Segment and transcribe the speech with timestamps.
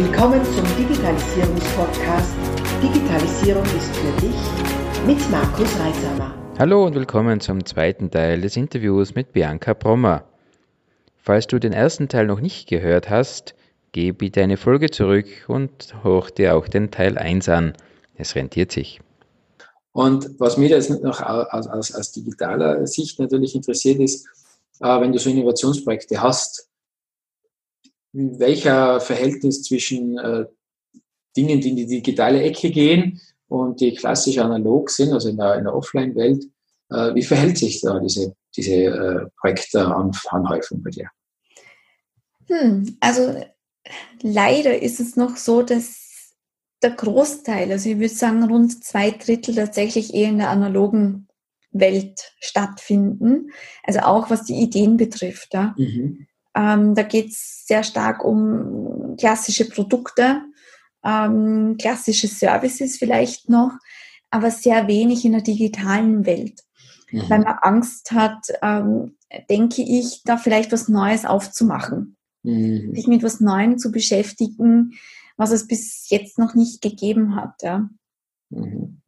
[0.00, 2.30] Willkommen zum Digitalisierungspodcast
[2.80, 4.36] Digitalisierung ist für dich
[5.04, 6.32] mit Markus Reisamer.
[6.56, 10.22] Hallo und willkommen zum zweiten Teil des Interviews mit Bianca Brommer.
[11.16, 13.56] Falls du den ersten Teil noch nicht gehört hast,
[13.90, 17.72] geh bitte eine Folge zurück und hoch dir auch den Teil 1 an.
[18.14, 19.00] Es rentiert sich.
[19.90, 24.28] Und was mich jetzt noch aus, aus, aus digitaler Sicht natürlich interessiert ist,
[24.78, 26.67] äh, wenn du so Innovationsprojekte hast,
[28.18, 30.46] welcher Verhältnis zwischen äh,
[31.36, 35.60] Dingen, die in die digitale Ecke gehen und die klassisch analog sind, also in der,
[35.60, 36.44] der Offline-Welt,
[36.90, 41.08] äh, wie verhält sich da diese, diese äh, Projektanhäufung bei dir?
[42.48, 43.40] Hm, also
[44.22, 46.34] leider ist es noch so, dass
[46.82, 51.28] der Großteil, also ich würde sagen rund zwei Drittel tatsächlich eher in der analogen
[51.72, 53.50] Welt stattfinden.
[53.82, 55.54] Also auch was die Ideen betrifft.
[55.54, 55.74] Ja.
[55.76, 56.27] Mhm.
[56.58, 60.42] Ähm, da geht es sehr stark um klassische Produkte,
[61.04, 63.72] ähm, klassische Services vielleicht noch,
[64.30, 66.64] aber sehr wenig in der digitalen Welt.
[67.12, 67.30] Mhm.
[67.30, 69.16] Weil man Angst hat, ähm,
[69.48, 72.16] denke ich, da vielleicht was Neues aufzumachen.
[72.42, 72.92] Mhm.
[72.94, 74.94] Sich mit was Neuem zu beschäftigen,
[75.36, 77.62] was es bis jetzt noch nicht gegeben hat.
[77.62, 77.88] Ja.
[78.50, 79.00] Mhm.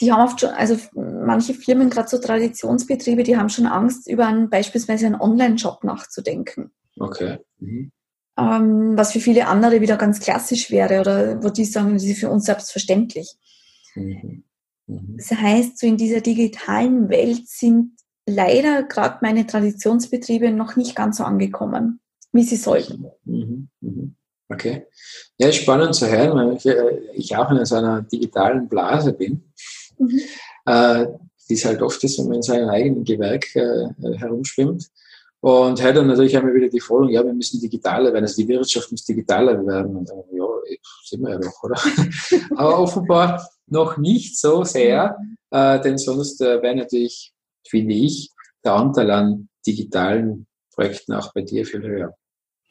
[0.00, 4.26] Die haben oft schon, also manche Firmen, gerade so Traditionsbetriebe, die haben schon Angst, über
[4.26, 6.72] einen, beispielsweise einen Online-Shop nachzudenken.
[6.98, 7.38] Okay.
[7.58, 7.90] Mhm.
[8.36, 12.18] Ähm, was für viele andere wieder ganz klassisch wäre oder wo die sagen, das ist
[12.18, 13.36] für uns selbstverständlich.
[13.94, 14.44] Mhm.
[14.86, 15.16] Mhm.
[15.16, 17.92] Das heißt, so in dieser digitalen Welt sind
[18.26, 22.00] leider gerade meine Traditionsbetriebe noch nicht ganz so angekommen,
[22.32, 23.06] wie sie sollten.
[23.24, 23.68] Mhm.
[23.80, 24.16] Mhm.
[24.48, 24.86] Okay.
[25.38, 29.52] Ja, spannend zu hören, weil ich, äh, ich auch in so einer digitalen Blase bin.
[29.98, 30.20] Mhm.
[30.66, 31.06] Äh,
[31.48, 34.90] die es halt oft ist, wenn man in seinem eigenen Gewerk äh, herumschwimmt.
[35.44, 38.48] Und heute natürlich haben wir wieder die Forderung, ja, wir müssen digitaler werden, also die
[38.48, 39.94] Wirtschaft muss digitaler werden.
[39.94, 40.46] Und dann, ja,
[41.04, 41.78] sind wir ja doch, oder?
[42.56, 45.18] Aber offenbar noch nicht so sehr,
[45.50, 47.34] äh, denn sonst äh, wäre natürlich,
[47.68, 48.30] finde ich,
[48.64, 52.16] der Anteil an digitalen Projekten auch bei dir viel höher.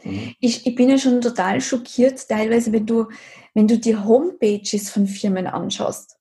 [0.04, 0.34] Mhm.
[0.40, 3.06] Ich, ich bin ja schon total schockiert, teilweise, wenn du,
[3.54, 6.18] wenn du die Homepages von Firmen anschaust,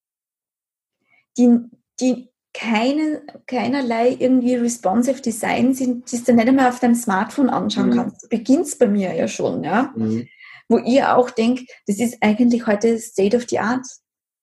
[1.38, 1.60] die,
[1.98, 7.91] die keine, keinerlei irgendwie responsive Design sind, das du nicht einmal auf deinem Smartphone anschauen
[7.91, 7.95] mhm.
[7.95, 8.29] kannst.
[8.29, 9.93] Beginnt bei mir ja schon, ja.
[9.97, 10.29] Mhm.
[10.69, 13.87] Wo ihr auch denkt, das ist eigentlich heute State of the Art.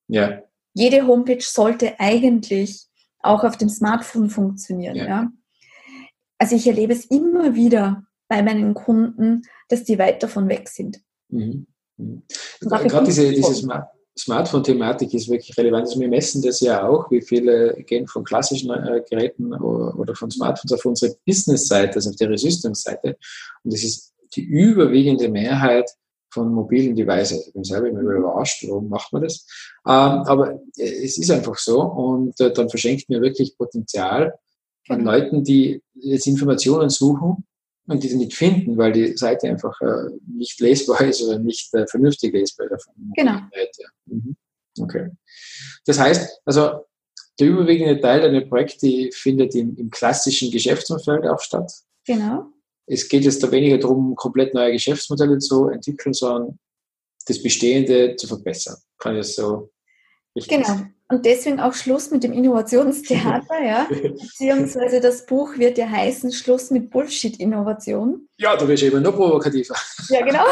[0.07, 0.41] Ja.
[0.73, 2.87] Jede Homepage sollte eigentlich
[3.19, 5.05] auch auf dem Smartphone funktionieren, ja.
[5.05, 5.31] ja?
[6.37, 11.01] Also ich erlebe es immer wieder bei meinen Kunden, dass die weit davon weg sind.
[11.29, 11.67] Mhm.
[11.97, 12.23] Mhm.
[12.61, 15.87] Gerade diese, diese Smart Smartphone-Thematik ist wirklich relevant.
[15.87, 20.29] Also wir messen das ja auch, wie viele gehen von klassischen äh, Geräten oder von
[20.29, 23.17] Smartphones auf unsere Business-Seite, also auf die Resistance-Seite.
[23.63, 25.89] Und das ist die überwiegende Mehrheit
[26.31, 27.47] von mobilen Devices.
[27.47, 29.45] Ich bin selber immer überrascht, warum macht man das?
[29.87, 34.33] Ähm, aber es ist einfach so und äh, dann verschenkt mir wirklich Potenzial
[34.89, 35.11] an genau.
[35.11, 37.45] Leuten, die jetzt Informationen suchen
[37.89, 41.87] und diese nicht finden, weil die Seite einfach äh, nicht lesbar ist oder nicht äh,
[41.87, 42.87] vernünftig lesbar ist.
[43.15, 43.39] Genau.
[44.05, 44.35] Mhm.
[44.79, 45.09] Okay.
[45.85, 46.85] Das heißt, also
[47.39, 51.71] der überwiegende Teil deiner Projekte findet im, im klassischen Geschäftsumfeld auch statt.
[52.05, 52.45] Genau.
[52.85, 56.59] Es geht jetzt da weniger darum, komplett neue Geschäftsmodelle zu entwickeln, sondern
[57.25, 58.77] das Bestehende zu verbessern.
[58.97, 59.71] Kann ich das so
[60.35, 60.81] richtig Genau.
[61.11, 63.87] Und deswegen auch Schluss mit dem Innovationstheater, ja.
[63.89, 68.27] Beziehungsweise das Buch wird ja heißen Schluss mit Bullshit-Innovation.
[68.37, 69.75] Ja, du wirst eben noch provokativer.
[70.09, 70.45] Ja, genau.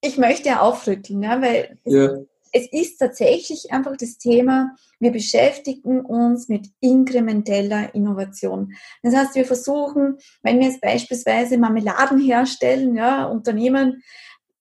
[0.00, 2.18] ich möchte ja aufrütteln, ja, weil ja.
[2.52, 8.74] es ist tatsächlich einfach das Thema, wir beschäftigen uns mit inkrementeller Innovation.
[9.02, 14.04] Das heißt, wir versuchen, wenn wir jetzt beispielsweise Marmeladen herstellen, ja, Unternehmen,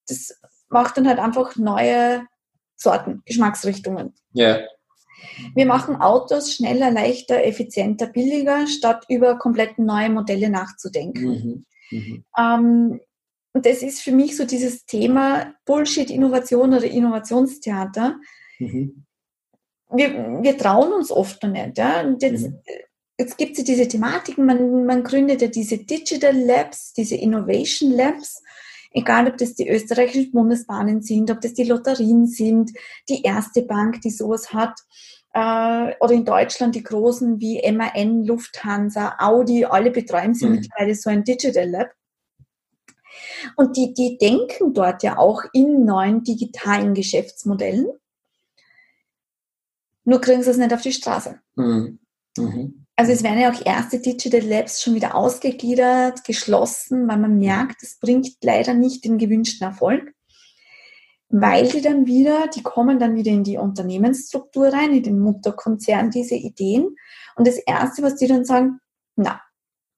[0.08, 2.26] das macht dann halt einfach neue
[2.76, 4.14] Sorten, Geschmacksrichtungen.
[4.34, 4.60] Ja.
[5.54, 11.66] Wir machen Autos schneller, leichter, effizienter, billiger, statt über komplett neue Modelle nachzudenken.
[11.92, 11.98] Mhm.
[11.98, 12.26] Mhm.
[12.38, 13.00] Ähm,
[13.54, 18.20] und das ist für mich so dieses Thema Bullshit-Innovation oder Innovationstheater.
[18.60, 19.06] Mhm.
[19.92, 21.78] Wir, wir trauen uns oft noch nicht.
[21.78, 22.02] Ja?
[22.02, 22.60] Und jetzt, mhm.
[23.18, 27.92] jetzt gibt es ja diese Thematiken, man, man gründet ja diese Digital Labs, diese Innovation
[27.92, 28.44] Labs
[28.98, 32.72] Egal, ob das die österreichischen Bundesbahnen sind, ob das die Lotterien sind,
[33.10, 34.80] die erste Bank, die sowas hat,
[35.34, 40.54] äh, oder in Deutschland die großen wie MAN, Lufthansa, Audi, alle betreiben sie mhm.
[40.54, 41.90] mittlerweile so ein Digital Lab.
[43.58, 47.88] Und die, die denken dort ja auch in neuen digitalen Geschäftsmodellen.
[50.06, 51.42] Nur kriegen sie es nicht auf die Straße.
[51.56, 52.00] Mhm.
[52.38, 52.85] Mhm.
[52.96, 57.84] Also es werden ja auch erste Digital Labs schon wieder ausgegliedert, geschlossen, weil man merkt,
[57.84, 60.14] es bringt leider nicht den gewünschten Erfolg,
[61.28, 66.10] weil die dann wieder, die kommen dann wieder in die Unternehmensstruktur rein, in den Mutterkonzern,
[66.10, 66.96] diese Ideen.
[67.36, 68.80] Und das Erste, was die dann sagen,
[69.18, 69.42] na,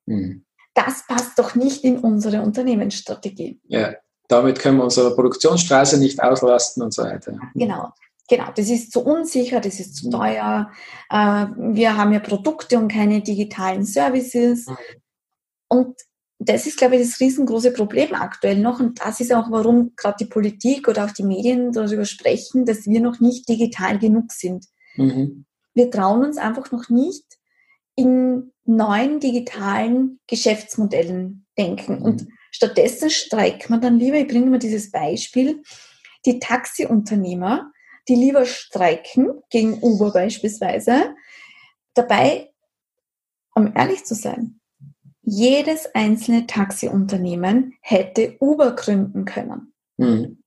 [0.08, 0.46] mhm.
[0.74, 3.60] das passt doch nicht in unsere Unternehmensstrategie.
[3.68, 3.94] Ja,
[4.28, 7.38] damit können wir unsere Produktionsstraße nicht auslasten und so weiter.
[7.54, 7.92] Genau.
[8.30, 10.12] Genau, das ist zu unsicher, das ist zu mhm.
[10.12, 10.72] teuer.
[11.10, 14.68] Äh, wir haben ja Produkte und keine digitalen Services.
[14.68, 14.78] Mhm.
[15.70, 15.96] Und
[16.40, 18.80] das ist, glaube ich, das riesengroße Problem aktuell noch.
[18.80, 22.86] Und das ist auch, warum gerade die Politik oder auch die Medien darüber sprechen, dass
[22.86, 24.66] wir noch nicht digital genug sind.
[24.96, 25.46] Mhm.
[25.74, 27.26] Wir trauen uns einfach noch nicht
[27.96, 32.00] in neuen digitalen Geschäftsmodellen denken.
[32.00, 32.02] Mhm.
[32.02, 35.64] Und stattdessen streikt man dann lieber, ich bringe mal dieses Beispiel,
[36.26, 37.72] die Taxiunternehmer,
[38.08, 41.16] die lieber streiken gegen Uber beispielsweise.
[41.94, 42.52] Dabei,
[43.56, 44.60] um ehrlich zu sein,
[45.22, 49.74] jedes einzelne Taxiunternehmen hätte Uber gründen können.
[49.98, 50.44] Mhm.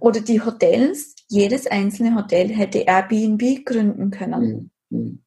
[0.00, 4.70] Oder die Hotels, jedes einzelne Hotel hätte Airbnb gründen können.
[4.88, 5.22] Mhm.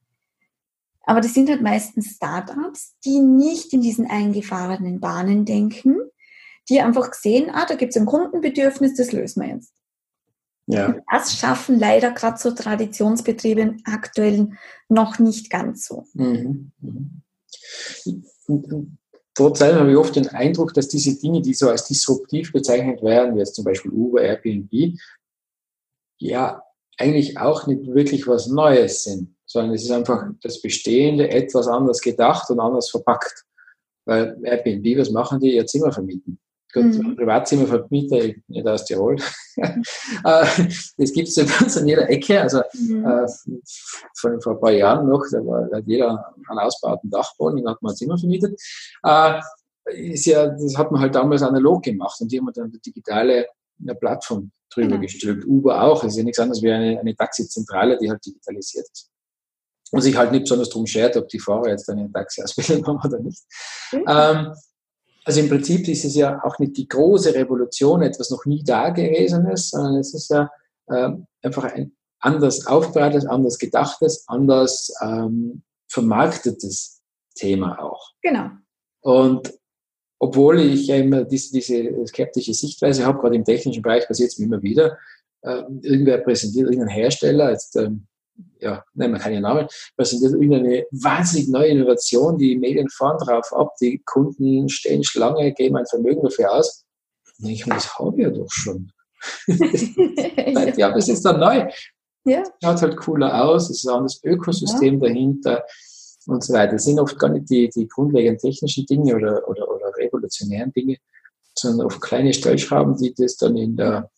[1.04, 5.98] Aber das sind halt meistens Startups, die nicht in diesen eingefahrenen Bahnen denken,
[6.70, 9.74] die einfach sehen, ah, da gibt es ein Kundenbedürfnis, das lösen wir jetzt.
[10.70, 10.96] Ja.
[11.10, 14.50] das schaffen leider gerade so Traditionsbetriebe aktuell
[14.90, 16.04] noch nicht ganz so.
[16.14, 16.72] Mhm.
[16.82, 17.22] Mhm.
[19.34, 23.36] Trotzdem habe ich oft den Eindruck, dass diese Dinge, die so als disruptiv bezeichnet werden,
[23.36, 24.98] wie jetzt zum Beispiel Uber, Airbnb,
[26.20, 26.64] ja,
[26.98, 32.02] eigentlich auch nicht wirklich was Neues sind, sondern es ist einfach das Bestehende etwas anders
[32.02, 33.46] gedacht und anders verpackt.
[34.06, 35.56] Weil Airbnb, was machen die?
[35.56, 36.40] Ihr Zimmer vermieten.
[36.84, 37.16] Gut, mhm.
[37.16, 39.18] Privatzimmervermieter nicht aus Tirol.
[40.24, 42.42] Das gibt es ja ganz an jeder Ecke.
[42.42, 43.06] Also mhm.
[43.06, 43.28] äh,
[44.16, 47.82] vor, vor, ein paar Jahren noch, da war, hat jeder einen ausbauten Dachboden, den hat
[47.82, 48.60] man ein Zimmer vermietet.
[49.04, 49.40] Äh,
[49.94, 53.48] ist ja, das hat man halt damals analog gemacht und die haben dann eine digitale
[53.82, 55.02] eine Plattform drüber genau.
[55.02, 55.46] gestellt.
[55.46, 59.10] Uber auch, das ist ja nichts anderes wie eine, eine Taxizentrale, die halt digitalisiert ist.
[59.92, 63.20] Und sich halt nicht besonders darum schert, ob die Fahrer jetzt eine Taxi-Ausbildung haben oder
[63.20, 63.42] nicht.
[63.94, 64.06] Mhm.
[64.08, 64.54] Ähm,
[65.28, 68.92] also im Prinzip ist es ja auch nicht die große Revolution, etwas noch nie da
[68.92, 70.50] gewesenes, sondern es ist ja
[70.88, 71.10] äh,
[71.42, 77.02] einfach ein anders aufbereitetes, anders gedachtes, anders ähm, vermarktetes
[77.36, 78.14] Thema auch.
[78.22, 78.52] Genau.
[79.02, 79.54] Und
[80.18, 84.40] obwohl ich ja immer diese, diese skeptische Sichtweise habe, gerade im technischen Bereich passiert es
[84.40, 84.98] mir immer wieder,
[85.42, 88.08] äh, irgendwer präsentiert, irgendein Hersteller, jetzt ähm,
[88.60, 93.76] ja, nennen wir keine Namen, präsentiert irgendeine wahnsinnig neue Innovation, die Medien fahren drauf ab,
[93.80, 96.86] die Kunden stehen Schlange, geben ein Vermögen dafür aus.
[97.40, 98.92] Und ich das habe ich ja doch schon.
[100.78, 101.70] ja, das ist dann neu.
[102.26, 102.44] Ja.
[102.62, 105.08] Schaut halt cooler aus, es ist ein anderes Ökosystem ja.
[105.08, 105.64] dahinter
[106.28, 106.74] und so weiter.
[106.74, 110.98] Das sind oft gar nicht die, die grundlegenden technischen Dinge oder, oder, oder revolutionären Dinge,
[111.58, 114.10] sondern oft kleine Stellschrauben, die das dann in der,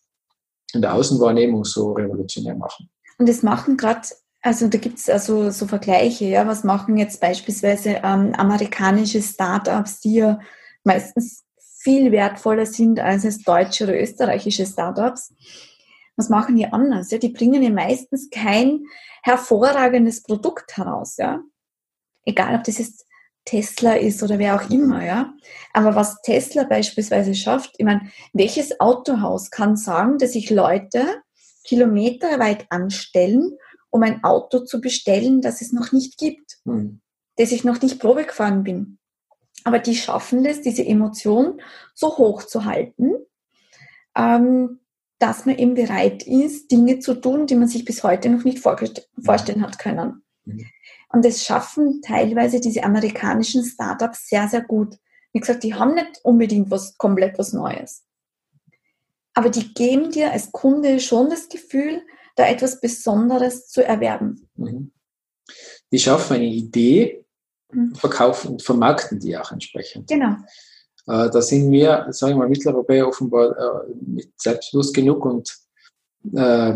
[0.74, 2.90] in der Außenwahrnehmung so revolutionär machen.
[3.20, 4.08] Und das machen gerade,
[4.40, 10.00] also da gibt es also so Vergleiche, ja, was machen jetzt beispielsweise ähm, amerikanische Startups,
[10.00, 10.40] die ja
[10.84, 11.44] meistens
[11.82, 15.34] viel wertvoller sind als es deutsche oder österreichische Startups.
[16.16, 17.10] Was machen die anders?
[17.10, 17.18] Ja?
[17.18, 18.84] Die bringen ja meistens kein
[19.22, 21.42] hervorragendes Produkt heraus, ja.
[22.24, 23.04] Egal, ob das jetzt
[23.44, 25.34] Tesla ist oder wer auch immer, ja.
[25.74, 31.20] Aber was Tesla beispielsweise schafft, ich meine, welches Autohaus kann sagen, dass sich Leute
[31.64, 33.56] kilometerweit anstellen,
[33.90, 37.00] um ein Auto zu bestellen, das es noch nicht gibt, mhm.
[37.36, 38.98] das ich noch nicht Probe gefahren bin.
[39.64, 41.60] Aber die schaffen es, diese Emotion
[41.94, 43.12] so hoch zu halten,
[44.16, 44.80] ähm,
[45.18, 48.60] dass man eben bereit ist, Dinge zu tun, die man sich bis heute noch nicht
[48.60, 50.22] vorstellen hat können.
[50.44, 50.66] Mhm.
[51.12, 54.96] Und das schaffen teilweise diese amerikanischen Startups sehr, sehr gut.
[55.32, 58.04] Wie gesagt, die haben nicht unbedingt was komplett was Neues
[59.34, 62.02] aber die geben dir als Kunde schon das Gefühl,
[62.36, 64.48] da etwas Besonderes zu erwerben.
[64.56, 64.92] Mhm.
[65.92, 67.24] Die schaffen eine Idee,
[67.72, 67.94] mhm.
[67.94, 70.08] verkaufen und vermarkten die auch entsprechend.
[70.08, 70.36] Genau.
[71.06, 75.56] Äh, da sind wir, sagen wir mal, Mitteleuropäer offenbar äh, mit Selbstbewusst genug und
[76.34, 76.74] äh,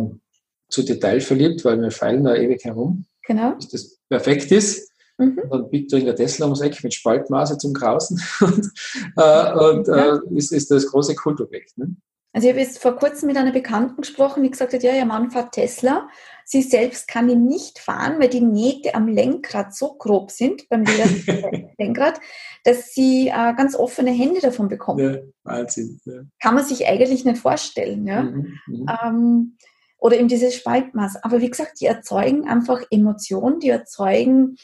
[0.68, 3.06] zu Detail verliebt, weil wir feilen da ewig herum.
[3.26, 3.54] Genau.
[3.54, 4.90] Bis das perfekt ist.
[5.18, 5.38] Mhm.
[5.38, 8.70] Und dann biegt der Tesla ums Eck mit Spaltmaße zum Grausen und,
[9.16, 9.88] äh, und.
[9.88, 11.78] Äh, ist, ist das große Kultobjekt.
[11.78, 11.94] Ne?
[12.34, 15.04] Also ich habe jetzt vor kurzem mit einer Bekannten gesprochen, die gesagt hat, ja, ihr
[15.04, 16.08] Mann fährt Tesla.
[16.44, 20.84] Sie selbst kann ihn nicht fahren, weil die Nähte am Lenkrad so grob sind, beim
[21.78, 22.20] Lenkrad,
[22.64, 25.00] dass sie äh, ganz offene Hände davon bekommt.
[25.00, 26.00] Ja, Wahnsinn.
[26.04, 26.22] Ja.
[26.42, 28.04] Kann man sich eigentlich nicht vorstellen.
[28.04, 28.22] Ja?
[28.22, 28.86] Mhm, mhm.
[29.04, 29.56] ähm,
[29.98, 31.22] oder eben dieses Spaltmaß.
[31.22, 34.56] Aber wie gesagt, die erzeugen einfach Emotionen, die erzeugen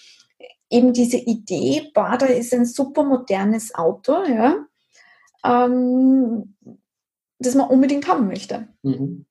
[0.71, 4.57] eben diese Idee, boah, da ist ein super modernes Auto, ja,
[5.45, 6.57] ähm,
[7.41, 8.69] das man unbedingt haben möchte.
[8.83, 9.27] Mhm.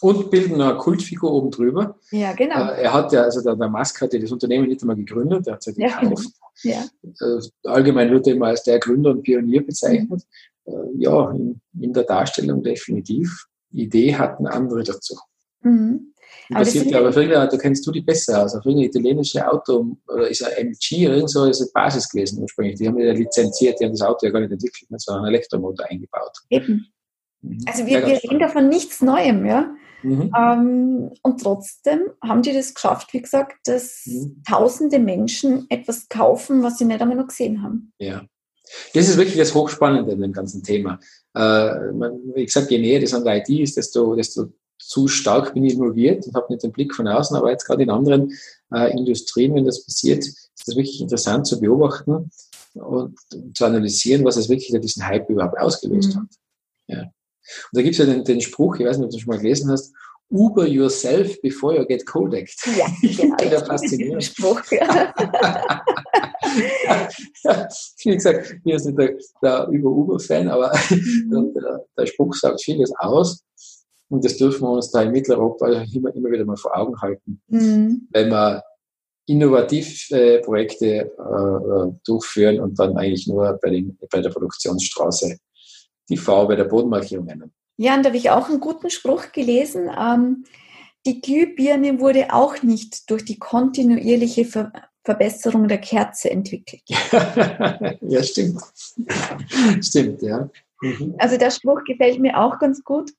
[0.00, 1.98] Und bilden eine Kultfigur oben drüber.
[2.10, 2.70] Ja, genau.
[2.70, 5.46] Äh, er hat ja, also der, der Musk hat ja das Unternehmen nicht einmal gegründet,
[5.46, 6.28] er hat es ja gekauft.
[6.64, 7.38] Ja, ja.
[7.64, 10.22] allgemein wird er immer als der Gründer und Pionier bezeichnet.
[10.66, 11.00] Mhm.
[11.00, 13.46] ja, in, in, der Darstellung definitiv.
[13.70, 15.16] Idee hatten andere dazu.
[15.60, 16.12] Mhm.
[16.50, 18.54] Aber, das ja, aber irgendein, da kennst du die besser aus.
[18.54, 22.42] Auf irgendein italienische Auto, oder ist ein MG oder irgend so, ist eine Basis gewesen
[22.42, 22.76] ursprünglich.
[22.76, 25.86] Die haben ja lizenziert, die haben das Auto ja gar nicht entwickelt, sondern einen Elektromotor
[25.88, 26.36] eingebaut.
[26.50, 26.86] Eben.
[27.42, 27.64] Mhm.
[27.66, 29.74] Also wir, wir reden davon nichts Neuem, ja.
[30.02, 30.32] Mhm.
[30.36, 34.42] Ähm, und trotzdem haben die das geschafft, wie gesagt, dass mhm.
[34.48, 37.92] tausende Menschen etwas kaufen, was sie nicht einmal noch gesehen haben.
[37.98, 38.22] Ja.
[38.94, 40.98] Das ist wirklich das Hochspannende in dem ganzen Thema.
[41.34, 45.54] Äh, man, wie gesagt, je näher das an der IT ist, desto, desto zu stark
[45.54, 48.32] bin ich involviert und habe nicht den Blick von außen, aber jetzt gerade in anderen
[48.74, 52.30] äh, Industrien, wenn das passiert, ist das wirklich interessant zu beobachten
[52.74, 53.18] und
[53.54, 56.20] zu analysieren, was es wirklich diesen Hype überhaupt ausgelöst mhm.
[56.20, 56.28] hat.
[56.88, 57.10] Ja.
[57.72, 59.38] Und da gibt es ja den, den, Spruch, ich weiß nicht, ob du schon mal
[59.38, 59.92] gelesen hast,
[60.30, 62.56] Uber yourself before you get codeckt.
[62.76, 63.36] Ja, genau.
[63.36, 64.24] der faszinierend.
[64.24, 65.12] Spruch, ja.
[68.04, 72.92] Wie gesagt, ich bin jetzt nicht der, der Über-Uber-Fan, aber der, der, Spruch sagt vieles
[72.98, 73.44] aus.
[74.08, 77.40] Und das dürfen wir uns da in Mitteleuropa immer, immer wieder mal vor Augen halten.
[77.48, 78.08] Mhm.
[78.10, 78.62] Wenn wir
[79.26, 85.38] innovativ äh, Projekte äh, durchführen und dann eigentlich nur bei, den, bei der Produktionsstraße
[86.08, 87.52] die V bei der Bodenmarkierung nennen.
[87.76, 89.90] Ja, und da habe ich auch einen guten Spruch gelesen.
[89.98, 90.44] Ähm,
[91.06, 94.72] die Glühbirne wurde auch nicht durch die kontinuierliche Ver
[95.04, 96.82] Verbesserung der Kerze entwickelt.
[96.86, 98.62] ja, stimmt.
[99.80, 100.48] stimmt, ja.
[100.80, 101.16] Mhm.
[101.18, 103.10] Also der Spruch gefällt mir auch ganz gut,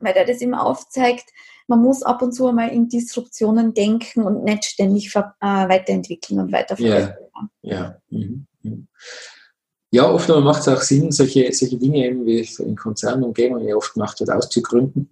[0.00, 1.30] weil er das immer aufzeigt,
[1.68, 6.50] man muss ab und zu einmal in Disruptionen denken und nicht ständig äh, weiterentwickeln und
[6.50, 7.14] weiterverbessern.
[7.62, 7.96] Ja, ja.
[8.08, 8.46] Mhm.
[9.92, 13.94] Ja, oft macht es auch Sinn, solche, solche Dinge eben wie in Konzernumgebung ja oft
[13.94, 15.10] gemacht wird, auszugründen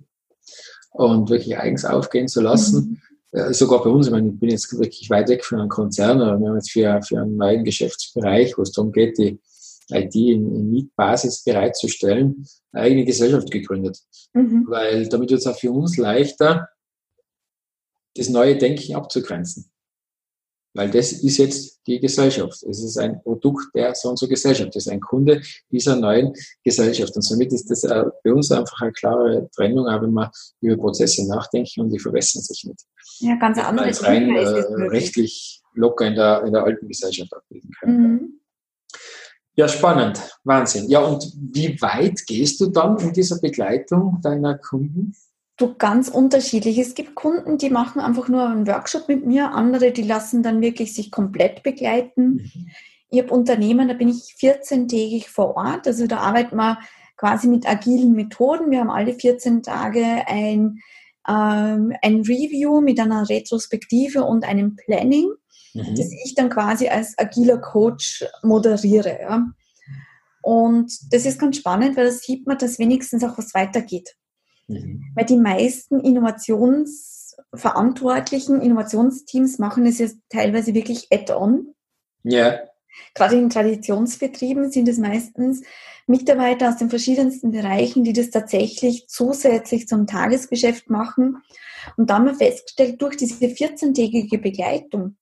[0.92, 3.00] und wirklich eigens aufgehen zu lassen.
[3.32, 3.38] Mhm.
[3.38, 6.20] Äh, sogar bei uns, ich meine, ich bin jetzt wirklich weit weg von einem Konzern,
[6.20, 9.40] aber wir haben jetzt für, für einen neuen Geschäftsbereich, wo es darum geht, die
[9.90, 13.98] IT in, in Mietbasis bereitzustellen, eine eigene Gesellschaft gegründet.
[14.32, 14.66] Mhm.
[14.68, 16.68] Weil damit wird es auch für uns leichter,
[18.14, 19.70] das neue Denken abzugrenzen.
[20.78, 22.62] Weil das ist jetzt die Gesellschaft.
[22.62, 24.76] Es ist ein Produkt der so und so Gesellschaft.
[24.76, 25.42] Das ist ein Kunde
[25.72, 26.32] dieser neuen
[26.62, 27.16] Gesellschaft.
[27.16, 30.30] Und somit ist das bei uns einfach eine klare Trennung, auch wenn wir
[30.60, 32.80] über Prozesse nachdenken und die verbessern sich nicht.
[33.18, 34.44] Ja, ganz andere rein äh,
[34.88, 38.00] rechtlich locker in der, in der alten Gesellschaft abbilden können.
[38.00, 38.40] Mhm.
[39.56, 40.20] Ja, spannend.
[40.44, 40.88] Wahnsinn.
[40.88, 45.12] Ja, und wie weit gehst du dann in dieser Begleitung deiner Kunden?
[45.58, 46.78] Du ganz unterschiedlich.
[46.78, 50.60] Es gibt Kunden, die machen einfach nur einen Workshop mit mir, andere, die lassen dann
[50.60, 52.34] wirklich sich komplett begleiten.
[52.34, 52.70] Mhm.
[53.10, 55.88] Ich habe Unternehmen, da bin ich 14-tägig vor Ort.
[55.88, 56.78] Also da arbeiten wir
[57.16, 58.70] quasi mit agilen Methoden.
[58.70, 60.78] Wir haben alle 14 Tage ein,
[61.26, 65.28] ähm, ein Review mit einer Retrospektive und einem Planning,
[65.74, 65.94] mhm.
[65.96, 69.18] das ich dann quasi als agiler Coach moderiere.
[69.20, 69.44] Ja.
[70.42, 74.14] Und das ist ganz spannend, weil da sieht man, dass wenigstens auch was weitergeht.
[74.68, 75.12] Mhm.
[75.14, 81.74] Weil die meisten Innovationsverantwortlichen, Innovationsteams machen es ja teilweise wirklich add-on.
[82.22, 82.60] Ja.
[83.14, 85.62] Gerade in Traditionsbetrieben sind es meistens
[86.06, 91.42] Mitarbeiter aus den verschiedensten Bereichen, die das tatsächlich zusätzlich zum Tagesgeschäft machen.
[91.96, 95.16] Und da haben wir festgestellt, durch diese 14-tägige Begleitung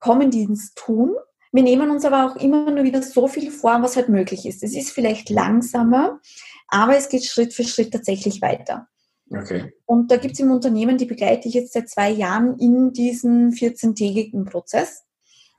[0.00, 1.14] kommen die ins Tun.
[1.52, 4.62] Wir nehmen uns aber auch immer nur wieder so viel vor, was halt möglich ist.
[4.62, 6.20] Es ist vielleicht langsamer,
[6.68, 8.88] aber es geht Schritt für Schritt tatsächlich weiter.
[9.30, 9.74] Okay.
[9.84, 13.50] Und da gibt es im Unternehmen, die begleite ich jetzt seit zwei Jahren in diesem
[13.50, 15.04] 14-tägigen Prozess.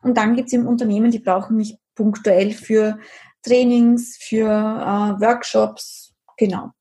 [0.01, 2.97] Und dann gibt es im Unternehmen, die brauchen mich punktuell für
[3.43, 6.71] Trainings, für äh, Workshops, genau.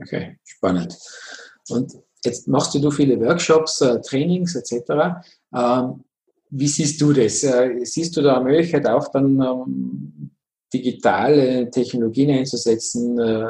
[0.00, 0.96] Okay, spannend.
[1.68, 5.22] Und jetzt machst du viele Workshops, äh, Trainings etc.
[5.54, 6.04] Ähm,
[6.50, 7.42] wie siehst du das?
[7.42, 10.29] Äh, siehst du da eine Möglichkeit auch dann ähm,
[10.72, 13.46] digitale Technologien einzusetzen, äh,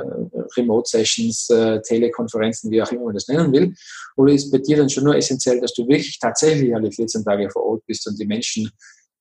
[0.56, 3.74] Remote-Sessions, äh, Telekonferenzen, wie auch immer man das nennen will?
[4.16, 7.50] Oder ist bei dir dann schon nur essentiell, dass du wirklich tatsächlich alle 14 Tage
[7.50, 8.70] vor Ort bist und die Menschen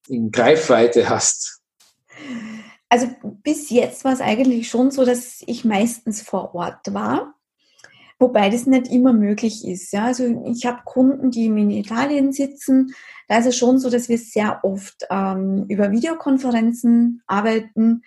[0.08, 1.60] in Greifweite hast?
[2.90, 3.08] Also
[3.44, 7.36] bis jetzt war es eigentlich schon so, dass ich meistens vor Ort war.
[8.20, 9.94] Wobei das nicht immer möglich ist.
[9.94, 10.06] Ja.
[10.06, 12.94] Also ich habe Kunden, die in Italien sitzen.
[13.30, 18.04] Da ist es schon so, dass wir sehr oft ähm, über Videokonferenzen arbeiten.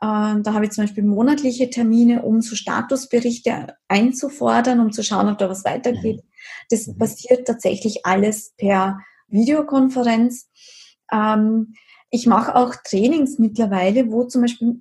[0.00, 5.28] Ähm, da habe ich zum Beispiel monatliche Termine, um so Statusberichte einzufordern, um zu schauen,
[5.28, 6.22] ob da was weitergeht.
[6.70, 6.98] Das mhm.
[6.98, 10.48] passiert tatsächlich alles per Videokonferenz.
[11.10, 11.74] Ähm,
[12.10, 14.78] ich mache auch Trainings mittlerweile, wo zum Beispiel,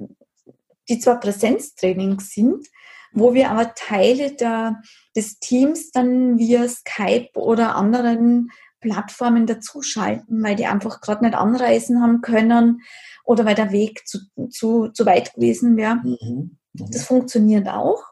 [0.90, 2.68] die zwar Präsenztrainings sind,
[3.16, 4.82] wo wir aber Teile der,
[5.16, 12.02] des Teams dann via Skype oder anderen Plattformen dazuschalten, weil die einfach gerade nicht anreisen
[12.02, 12.82] haben können
[13.24, 14.20] oder weil der Weg zu,
[14.50, 15.96] zu, zu weit gewesen wäre.
[15.96, 16.58] Mhm.
[16.74, 16.92] Mhm.
[16.92, 18.04] Das funktioniert auch.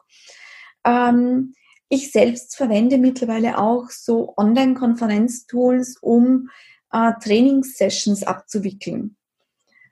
[0.84, 1.54] Ähm,
[1.88, 6.48] ich selbst verwende mittlerweile auch so Online-Konferenztools, um
[6.90, 9.16] äh, Trainingssessions abzuwickeln.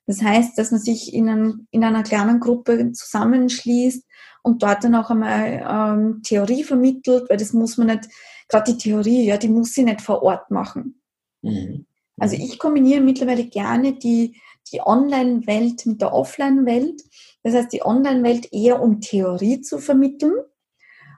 [0.06, 4.04] Das heißt, dass man sich in, ein, in einer kleinen Gruppe zusammenschließt
[4.42, 8.08] und dort dann auch einmal ähm, Theorie vermittelt, weil das muss man nicht,
[8.48, 11.00] gerade die Theorie, ja, die muss sie nicht vor Ort machen.
[11.42, 11.86] Mhm.
[12.18, 14.40] Also ich kombiniere mittlerweile gerne die,
[14.72, 17.02] die Online-Welt mit der Offline-Welt.
[17.42, 20.34] Das heißt, die Online-Welt eher um Theorie zu vermitteln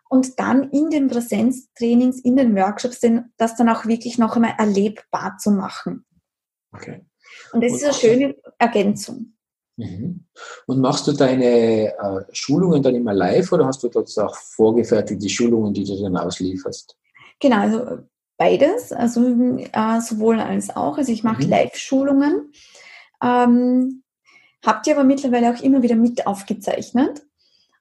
[0.08, 3.00] und dann in den Präsenztrainings, in den Workshops,
[3.36, 6.04] das dann auch wirklich noch einmal erlebbar zu machen.
[6.72, 7.04] Okay.
[7.52, 9.34] Und das und ist eine schöne Ergänzung.
[9.76, 10.24] Mhm.
[10.66, 15.28] Und machst du deine äh, Schulungen dann immer live oder hast du dort auch vorgefertigte
[15.28, 16.96] Schulungen, die du dann auslieferst?
[17.40, 17.98] Genau, also
[18.36, 20.98] beides, also äh, sowohl als auch.
[20.98, 21.50] Also ich mache mhm.
[21.50, 22.52] Live-Schulungen,
[23.22, 24.02] ähm,
[24.64, 27.22] habe die aber mittlerweile auch immer wieder mit aufgezeichnet,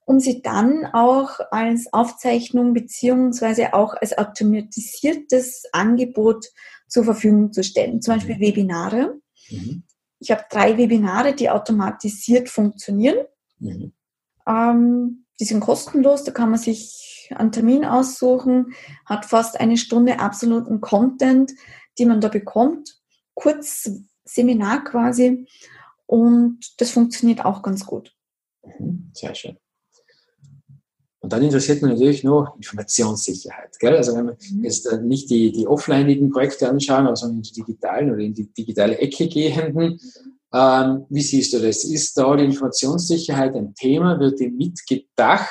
[0.05, 6.47] um sie dann auch als Aufzeichnung beziehungsweise auch als automatisiertes Angebot
[6.87, 8.01] zur Verfügung zu stellen.
[8.01, 8.41] Zum Beispiel mhm.
[8.41, 9.19] Webinare.
[9.49, 9.83] Mhm.
[10.19, 13.25] Ich habe drei Webinare, die automatisiert funktionieren.
[13.59, 13.93] Mhm.
[14.47, 18.73] Ähm, die sind kostenlos, da kann man sich einen Termin aussuchen,
[19.05, 21.51] hat fast eine Stunde absoluten Content,
[21.97, 23.01] die man da bekommt.
[23.33, 23.89] Kurz
[24.25, 25.47] Seminar quasi.
[26.05, 28.15] Und das funktioniert auch ganz gut.
[28.63, 29.57] Mhm, sehr schön.
[31.23, 33.79] Und dann interessiert mich natürlich noch Informationssicherheit.
[33.79, 33.95] Gell?
[33.95, 34.63] Also wenn wir mhm.
[34.65, 38.97] jetzt äh, nicht die, die offlineigen Projekte anschauen, sondern die digitalen oder in die digitale
[38.97, 40.01] Ecke gehenden,
[40.53, 41.85] ähm, wie siehst du das?
[41.85, 44.19] Ist da die Informationssicherheit ein Thema?
[44.19, 45.47] Wird die mitgedacht?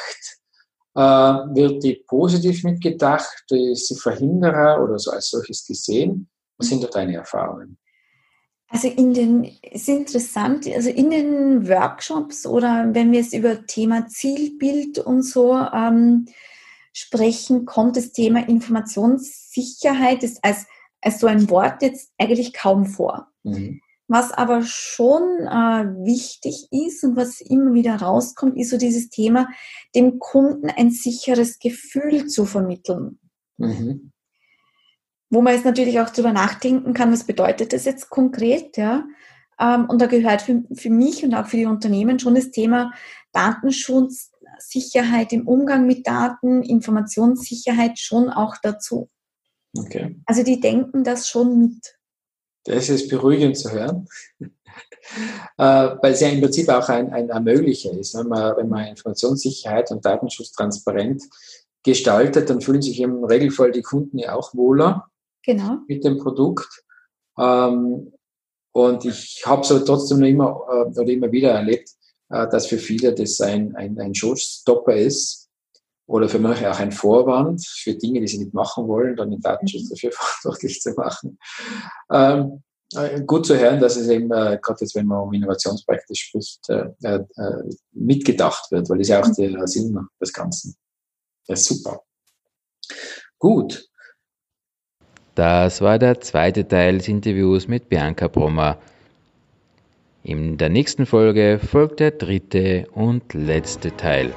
[0.95, 3.43] Äh, wird die positiv mitgedacht?
[3.51, 6.29] Ist sie Verhinderer oder so als solches gesehen?
[6.59, 7.79] Was sind da deine Erfahrungen?
[8.73, 14.07] Also in den, ist interessant, also in den Workshops oder wenn wir jetzt über Thema
[14.07, 16.25] Zielbild und so ähm,
[16.95, 20.65] sprechen, kommt das Thema Informationssicherheit ist als,
[21.03, 23.29] als so ein Wort jetzt eigentlich kaum vor.
[23.43, 23.83] Mhm.
[24.09, 29.49] Was aber schon äh, wichtig ist und was immer wieder rauskommt, ist so dieses Thema,
[29.95, 33.19] dem Kunden ein sicheres Gefühl zu vermitteln.
[33.59, 34.12] Mhm.
[35.33, 39.05] Wo man jetzt natürlich auch drüber nachdenken kann, was bedeutet das jetzt konkret, ja?
[39.59, 42.93] Ähm, und da gehört für, für mich und auch für die Unternehmen schon das Thema
[43.33, 49.09] Datenschutz, Sicherheit im Umgang mit Daten, Informationssicherheit schon auch dazu.
[49.77, 50.21] Okay.
[50.27, 51.97] Also die denken das schon mit.
[52.65, 54.07] Das ist beruhigend zu hören,
[54.39, 54.51] äh,
[55.57, 58.15] weil es ja im Prinzip auch ein, ein Ermöglicher ist.
[58.15, 61.23] Wenn man, wenn man Informationssicherheit und Datenschutz transparent
[61.83, 65.09] gestaltet, dann fühlen sich im Regelfall die Kunden ja auch wohler
[65.45, 65.79] genau.
[65.89, 66.83] mit dem Produkt.
[67.39, 68.13] Ähm,
[68.73, 71.91] und ich habe so trotzdem noch immer äh, oder immer wieder erlebt,
[72.31, 75.43] äh, dass für viele das ein, ein, ein Showstopper ist,
[76.07, 79.41] oder für manche auch ein Vorwand für Dinge, die sie nicht machen wollen, dann den
[79.41, 79.89] Datenschutz mhm.
[79.91, 81.39] dafür verantwortlich zu machen.
[82.11, 82.63] Ähm,
[82.95, 86.69] äh, gut zu hören, dass es eben, äh, gerade jetzt, wenn man um Innovationsprojekte spricht,
[86.69, 89.35] äh, äh, äh mitgedacht wird, weil das ist ja auch mhm.
[89.35, 90.77] der Sinn des Ganzen.
[91.47, 92.03] Das ist super.
[93.39, 93.89] Gut.
[95.35, 98.77] Das war der zweite Teil des Interviews mit Bianca Brommer.
[100.25, 104.33] In der nächsten Folge folgt der dritte und letzte Teil.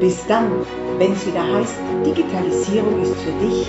[0.00, 0.50] Bis dann,
[0.98, 1.76] wenn es wieder heißt,
[2.06, 3.68] Digitalisierung ist für dich,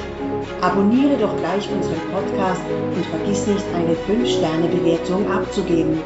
[0.62, 2.62] abonniere doch gleich unseren Podcast
[2.96, 6.00] und vergiss nicht, eine 5-Sterne-Bewertung abzugeben.